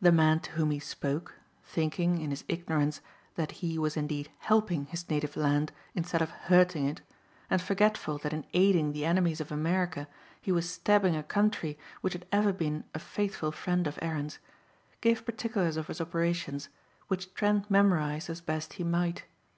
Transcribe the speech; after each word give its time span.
The 0.00 0.12
man 0.12 0.38
to 0.38 0.52
whom 0.52 0.70
he 0.70 0.78
spoke, 0.78 1.34
thinking 1.64 2.20
in 2.20 2.30
his 2.30 2.44
ignorance 2.46 3.00
that 3.34 3.50
he 3.58 3.76
was 3.76 3.96
indeed 3.96 4.30
helping 4.38 4.86
his 4.86 5.10
native 5.10 5.36
land 5.36 5.72
instead 5.96 6.22
of 6.22 6.30
hurting 6.30 6.86
it, 6.86 7.00
and 7.50 7.60
forgetful 7.60 8.18
that 8.18 8.32
in 8.32 8.46
aiding 8.52 8.92
the 8.92 9.04
enemies 9.04 9.40
of 9.40 9.50
America 9.50 10.06
he 10.40 10.52
was 10.52 10.70
stabbing 10.70 11.16
a 11.16 11.24
country 11.24 11.76
which 12.02 12.12
had 12.12 12.24
ever 12.30 12.52
been 12.52 12.84
a 12.94 13.00
faithful 13.00 13.50
friend 13.50 13.88
of 13.88 13.98
Erin's, 14.00 14.38
gave 15.00 15.26
particulars 15.26 15.76
of 15.76 15.88
his 15.88 16.00
operations 16.00 16.68
which 17.08 17.34
Trent 17.34 17.68
memorized 17.68 18.30
as 18.30 18.40
best 18.40 18.74
he 18.74 18.84
might. 18.84 19.24